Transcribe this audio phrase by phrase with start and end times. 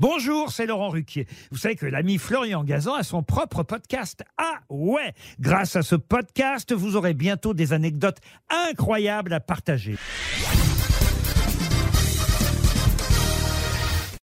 [0.00, 1.26] Bonjour, c'est Laurent Ruquier.
[1.50, 4.22] Vous savez que l'ami Florian Gazan a son propre podcast.
[4.36, 9.96] Ah ouais Grâce à ce podcast, vous aurez bientôt des anecdotes incroyables à partager.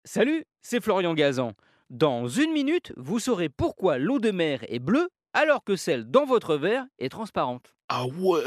[0.05, 1.53] Salut, c'est Florian Gazan.
[1.89, 6.25] Dans une minute, vous saurez pourquoi l'eau de mer est bleue alors que celle dans
[6.27, 7.77] votre verre est transparente.
[7.89, 8.41] Ah ouais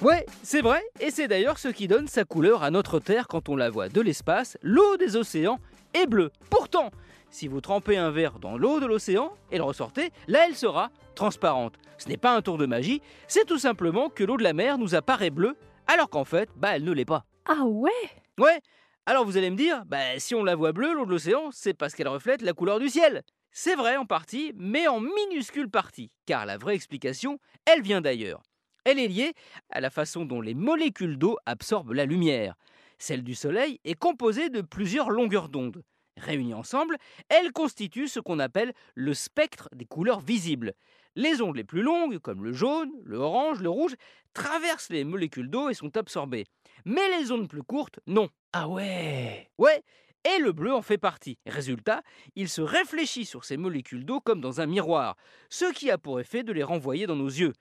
[0.00, 3.48] Ouais, c'est vrai, et c'est d'ailleurs ce qui donne sa couleur à notre Terre quand
[3.48, 4.58] on la voit de l'espace.
[4.60, 5.60] L'eau des océans
[6.08, 6.30] bleue.
[6.50, 6.90] Pourtant,
[7.30, 10.90] si vous trempez un verre dans l'eau de l'océan et le ressortez, là elle sera
[11.14, 11.74] transparente.
[11.98, 14.78] Ce n'est pas un tour de magie, c'est tout simplement que l'eau de la mer
[14.78, 15.56] nous apparaît bleue
[15.86, 17.24] alors qu'en fait, bah elle ne l'est pas.
[17.46, 17.90] Ah ouais?
[18.38, 18.60] Ouais,
[19.06, 21.74] alors vous allez me dire, bah si on la voit bleue, l'eau de l'océan, c'est
[21.74, 23.22] parce qu'elle reflète la couleur du ciel.
[23.50, 28.42] C'est vrai en partie, mais en minuscule partie, car la vraie explication, elle vient d'ailleurs.
[28.84, 29.34] Elle est liée
[29.70, 32.54] à la façon dont les molécules d'eau absorbent la lumière.
[33.02, 35.82] Celle du Soleil est composée de plusieurs longueurs d'onde.
[36.18, 40.72] Réunies ensemble, elles constituent ce qu'on appelle le spectre des couleurs visibles.
[41.16, 43.96] Les ondes les plus longues, comme le jaune, le orange, le rouge,
[44.34, 46.44] traversent les molécules d'eau et sont absorbées.
[46.84, 48.28] Mais les ondes plus courtes, non.
[48.52, 49.82] Ah ouais Ouais,
[50.22, 51.40] et le bleu en fait partie.
[51.44, 52.02] Résultat,
[52.36, 55.16] il se réfléchit sur ces molécules d'eau comme dans un miroir,
[55.50, 57.52] ce qui a pour effet de les renvoyer dans nos yeux.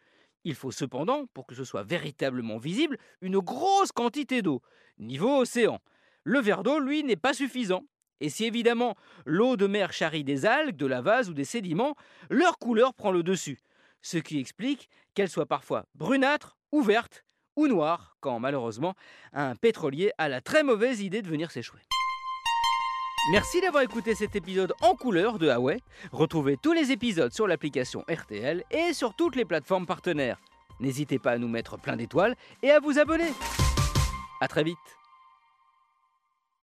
[0.44, 4.61] Il faut cependant, pour que ce soit véritablement visible, une grosse quantité d'eau,
[4.97, 5.80] niveau océan.
[6.23, 7.84] Le verre d'eau, lui, n'est pas suffisant.
[8.20, 11.95] Et si évidemment l'eau de mer charrie des algues, de la vase ou des sédiments,
[12.30, 13.59] leur couleur prend le dessus.
[14.02, 17.23] Ce qui explique qu'elle soit parfois brunâtre ou verte
[17.56, 18.95] ou noire, quand malheureusement
[19.34, 21.81] un pétrolier a la très mauvaise idée de venir s'échouer.
[23.30, 25.84] Merci d'avoir écouté cet épisode en couleur de Huawei.
[26.12, 30.40] Retrouvez tous les épisodes sur l'application RTL et sur toutes les plateformes partenaires.
[30.80, 33.32] N'hésitez pas à nous mettre plein d'étoiles et à vous abonner.
[34.42, 34.78] A très vite